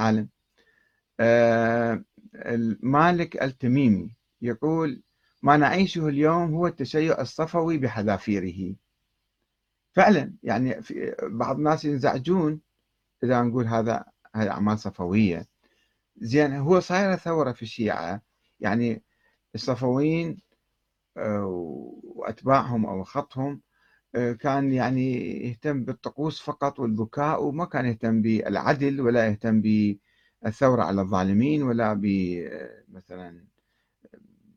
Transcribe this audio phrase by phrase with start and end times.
[0.00, 0.28] العالم
[1.20, 2.04] آه،
[2.82, 5.02] مالك التميمي يقول
[5.42, 8.76] ما نعيشه اليوم هو التشيع الصفوي بحذافيره.
[9.92, 12.60] فعلا يعني في بعض الناس ينزعجون
[13.24, 14.04] إذا نقول هذا
[14.34, 15.46] هذه أعمال صفوية.
[16.16, 18.22] زين هو صايره ثورة في الشيعة.
[18.60, 19.02] يعني
[19.54, 20.42] الصفويين
[21.16, 21.46] آه،
[22.04, 23.62] وأتباعهم أو خطهم
[24.40, 25.12] كان يعني
[25.48, 32.06] يهتم بالطقوس فقط والبكاء وما كان يهتم بالعدل ولا يهتم بالثورة على الظالمين ولا ب
[32.88, 33.44] مثلا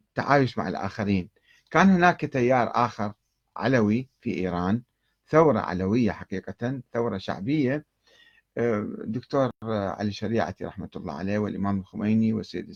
[0.10, 1.30] التعايش مع الآخرين.
[1.72, 3.14] كان هناك تيار آخر
[3.58, 4.82] علوي في إيران
[5.30, 7.86] ثورة علوية حقيقة ثورة شعبية.
[8.58, 12.74] آه، دكتور علي شريعتي رحمة الله عليه والإمام الخميني والسيد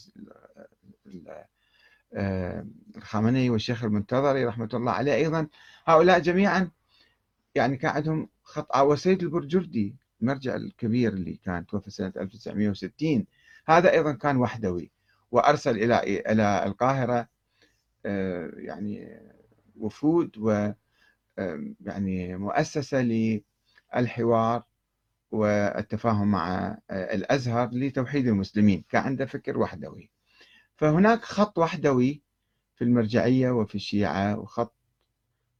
[1.28, 1.48] آه،
[2.98, 5.48] الخامنئي والشيخ المنتظري رحمة الله عليه أيضا.
[5.86, 6.72] هؤلاء جميعا
[7.56, 13.26] يعني كان عندهم خط آه، وسيد البرجردي المرجع الكبير اللي كان توفى سنة 1960
[13.68, 14.92] هذا أيضا كان وحدوي
[15.32, 16.00] وأرسل إلى
[16.32, 17.28] إلى القاهرة
[18.06, 19.20] آه، يعني
[19.76, 20.72] وفود و
[21.82, 23.02] يعني مؤسسة
[23.94, 24.64] للحوار
[25.32, 28.84] والتفاهم مع الأزهر لتوحيد المسلمين.
[28.90, 30.10] كان عنده فكر وحدوي.
[30.82, 32.22] فهناك خط وحدوي
[32.76, 34.76] في المرجعية وفي الشيعة وخط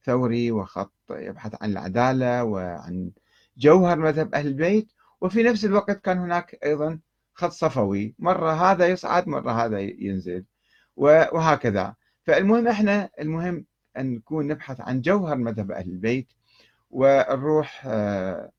[0.04, 3.12] ثوري وخط يبحث عن العدالة وعن
[3.58, 4.92] جوهر مذهب أهل البيت.
[5.22, 7.00] وفي نفس الوقت كان هناك أيضا
[7.34, 8.16] خط صفوي.
[8.20, 10.46] مرة هذا يصعد مرة هذا ينزل
[10.96, 11.96] وهكذا.
[12.24, 13.66] فالمهم إحنا المهم
[13.98, 16.28] أن نكون نبحث عن جوهر مذهب أهل البيت
[16.90, 18.52] ونروح آه،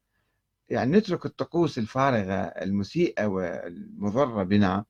[0.68, 4.84] يعني نترك الطقوس الفارغة المسيئة والمضرة بنا.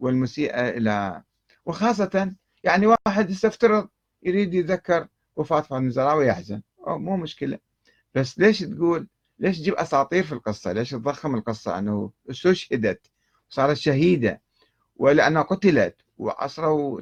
[0.00, 1.22] والمسيئة إلى
[1.66, 2.34] وخاصة
[2.64, 3.88] يعني واحد يستفترض
[4.22, 6.62] يريد يتذكر وفاة فاطمة الزهراء ويحزن.
[6.86, 7.58] أو مو مشكلة.
[8.14, 13.06] بس ليش تقول ليش تجيب أساطير في القصة؟ ليش تضخم القصة؟ أنه استشهدت
[13.48, 14.40] صارت شهيدة.
[14.96, 17.00] ولأنها قتلت وعصروا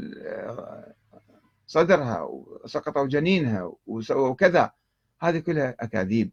[1.67, 4.73] صدرها وسقطوا جنينها وسووا كذا.
[5.21, 6.31] هذه كلها أكاذيب.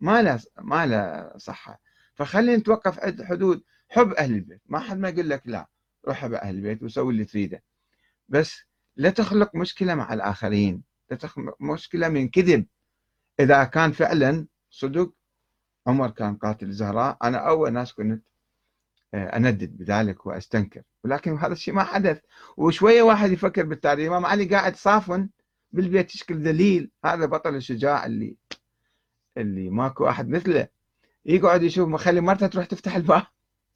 [0.00, 1.80] ما لا ما لا صحة.
[2.14, 4.60] فخلينا نتوقف عند حدود حب أهل البيت.
[4.66, 5.66] ما حد ما يقول لك لا.
[6.08, 7.62] روح بأهل البيت وسوي اللي تريده.
[8.28, 8.60] بس
[8.96, 12.66] لا تخلق مشكلة مع الآخرين لا تخلق مشكلة من كذب.
[13.40, 15.12] إذا كان فعلا صدق
[15.86, 18.24] عمر كان قاتل الزهراء أنا أول ناس كنت
[19.14, 20.82] آه، أندد بذلك وأستنكر.
[21.04, 22.20] ولكن هذا الشيء ما حدث.
[22.56, 25.28] وشوية واحد يفكر بالتاريخ الإمام علي قاعد صافن
[25.72, 28.36] بالبيت يشكل دليل؟ هذا بطل الشجاع اللي
[29.36, 30.68] اللي ماكو أحد مثله.
[31.26, 33.26] يقعد يشوف مخلي مرته تروح تفتح الباب.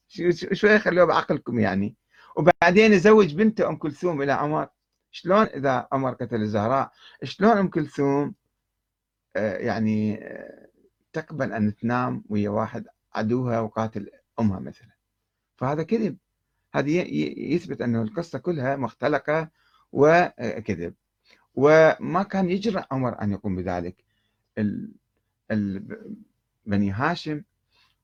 [0.52, 1.96] شوية خلوه بعقلكم يعني.
[2.36, 4.68] وبعدين يزوج بنته أم كلثوم إلى عمر.
[5.10, 6.92] شلون إذا عمر قتل الزهراء؟
[7.22, 8.34] شلون أم كلثوم
[9.36, 10.68] آه، يعني آه،
[11.12, 14.10] تقبل أن تنام ويا واحد عدوها وقاتل
[14.40, 14.90] أمها مثلا؟
[15.56, 16.16] فهذا كذب.
[16.74, 19.50] هذا يثبت أنه القصة كلها مختلقة
[19.92, 20.94] وكذب.
[21.54, 24.04] وما كان يجرأ عمر أن يقوم بذلك.
[24.58, 24.92] ال...
[25.50, 25.82] ال...
[26.66, 27.42] بني هاشم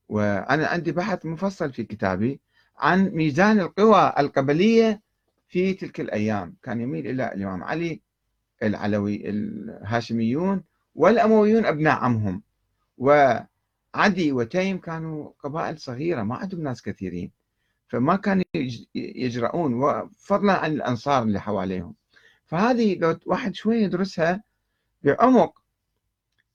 [0.09, 2.39] وأنا عندي بحث مفصل في كتابي
[2.77, 5.01] عن ميزان القوى القبلية
[5.47, 6.55] في تلك الأيام.
[6.63, 8.01] كان يميل إلى الإمام علي
[8.63, 10.63] العلوي الهاشميون
[10.95, 12.41] والأمويون أبناء عمهم.
[12.97, 17.31] وعدي وتيم كانوا قبائل صغيرة ما عندهم ناس كثيرين.
[17.87, 18.43] فما كانوا
[18.95, 21.95] يجرؤون فضلا عن الأنصار اللي حواليهم.
[22.45, 24.43] فهذه لو واحد شوية يدرسها
[25.03, 25.59] بعمق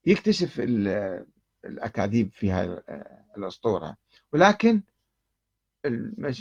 [0.07, 0.61] يكتشف
[1.65, 2.83] الأكاذيب في هذه
[3.37, 3.97] الأسطورة.
[4.33, 4.83] ولكن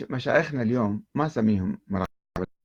[0.09, 2.07] مشايخنا اليوم ما سميهم مراقبة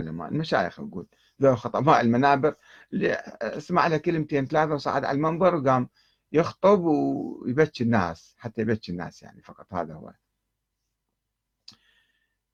[0.00, 1.06] العلماء المشايخ نقول
[1.42, 2.54] ذو خطباء المنابر
[2.92, 3.12] اللي
[3.42, 5.88] اسمع له كلمتين ثلاثة وصعد على المنبر وقام
[6.32, 9.74] يخطب ويبكي الناس حتى يبكي الناس يعني فقط.
[9.74, 10.12] هذا هو.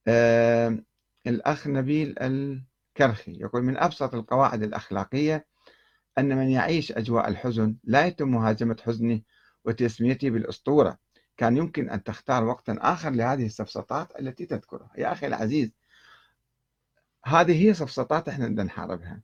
[0.08, 0.78] آه
[1.26, 5.46] الأخ نبيل الكرخي يقول من أبسط القواعد الأخلاقية
[6.18, 9.20] أن من يعيش أجواء الحزن لا يتم مهاجمة حزنه
[9.64, 10.98] وتسميته بالأسطورة.
[11.38, 14.90] كان يمكن أن تختار وقتا آخر لهذه السفسطات التي تذكرها.
[14.98, 15.70] يا أخي العزيز
[17.24, 19.20] هذه هي سفسطات إحنا بدنا نحاربها.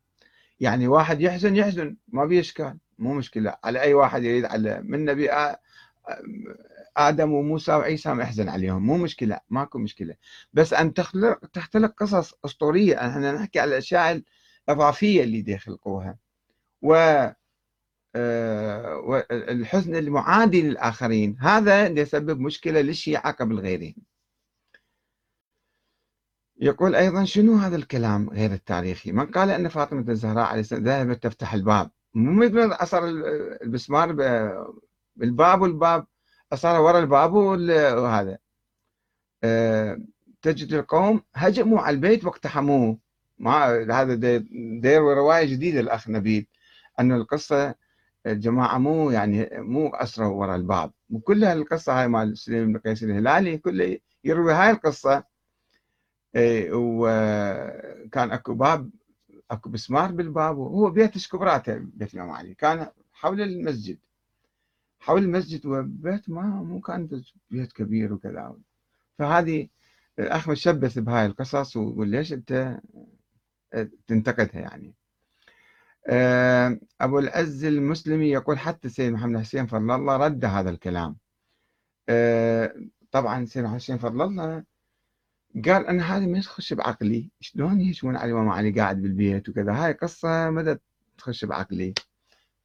[0.61, 3.56] يعني واحد يحزن يحزن ما في إشكال مو مشكلة.
[3.64, 5.31] على أي واحد يريد على من نبي
[6.96, 8.87] آدم وموسى وعيسى ما يحزن عليهم.
[8.87, 10.14] مو مشكلة ماكو مشكلة.
[10.52, 13.06] بس أن تخلق تختلق قصص أسطورية.
[13.08, 14.22] إحنا نحكي على الأشياء
[14.69, 16.17] الإضافية اللي يخلقوها
[16.82, 16.94] و
[18.16, 23.94] الحزن المعادي للآخرين هذا يسبب مشكلة للشيعة قبل غيرهم.
[26.61, 31.22] يقول أيضا شنو هذا الكلام غير التاريخي؟ من قال أن فاطمة الزهراء عليه السلام ذهبت
[31.22, 31.90] تفتح الباب.
[32.14, 33.05] مو يقولون أصر
[33.62, 34.12] المسمار
[35.17, 36.06] بالباب والباب
[36.52, 38.38] أصار وراء الباب وهذا.
[39.44, 39.99] آه،
[40.43, 42.99] تجد القوم هجموا على البيت واقتحموه.
[43.38, 44.14] ما هذا
[44.81, 46.46] دير رواية جديدة الأخ نبيل
[47.00, 47.75] أن القصة
[48.26, 53.59] الجماعة مو يعني مو أسروا وراء الباب وكلها القصة هاي مال سليم بن قيس الهلالي
[53.59, 55.25] كله يروي هاي القصة.
[56.37, 58.91] إيه، وكان أكو باب
[59.50, 62.55] أكو مسمار بالباب وهو بيت شكبراته بيت الإمام علي.
[62.55, 63.99] كان حول المسجد.
[65.00, 68.56] حول المسجد وبيت ما مو كان بيت كبير وكذا.
[69.19, 69.69] فهذه
[70.19, 72.81] الأخ مشبث بهاي القصص وليش أنت
[74.06, 74.94] تنتقدها يعني؟
[76.06, 81.17] آه، أبو العز المسلمي يقول حتى السيد محمد حسين فضل الله رد هذا الكلام.
[82.09, 82.75] آه،
[83.11, 84.65] طبعا السيد محمد حسين فضل الله
[85.65, 87.31] قال أنا هذه ما تخش بعقلي.
[87.41, 90.79] شلون يهجمون على الامام علي قاعد بالبيت وكذا؟ هاي قصة ما
[91.19, 91.95] تخش بعقلي.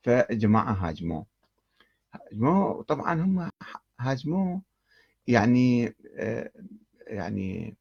[0.04, 1.26] فجماعة هاجموه.
[2.14, 3.50] هاجموه طبعا هم
[4.00, 4.62] هاجموه.
[5.28, 6.52] يعني آه،
[7.08, 7.78] يعني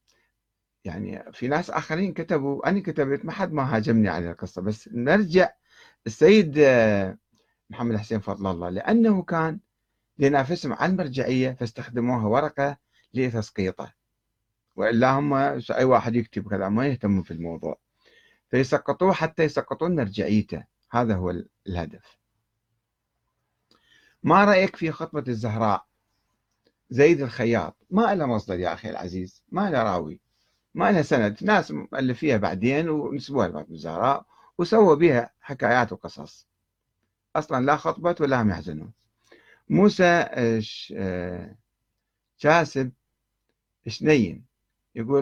[0.85, 5.49] يعني في ناس آخرين كتبوا أنا كتبت ما حد ما هاجمني على القصة بس نرجع
[6.07, 7.17] السيد آه،
[7.69, 9.59] محمد حسين فضل الله لأنه كان
[10.19, 12.77] ينافسهم على المرجعية فاستخدموها ورقة
[13.13, 13.93] لتسقيطه.
[14.75, 15.33] وإلا هم
[15.71, 17.79] أي واحد يكتب كذا ما يهتمون في الموضوع.
[18.49, 20.63] فيسقطوه حتى يسقطون مرجعيته.
[20.91, 22.17] هذا هو الهدف.
[24.23, 25.85] ما رأيك في خطبة الزهراء؟
[26.89, 27.77] زيد الخياط.
[27.89, 30.21] ما له مصدر يا أخي العزيز ما له راوي.
[30.73, 34.25] ما لها سند ناس مؤلفيها بعدين ونسبوها لفاطمه الزهراء
[34.57, 36.47] وسووا بها حكايات وقصص.
[37.35, 38.91] أصلا لا خطبت ولا هم يحزنون.
[39.69, 40.61] موسى آه،
[40.95, 41.55] آه،
[42.37, 42.91] شاسب
[43.87, 44.45] شنين
[44.95, 45.15] يقول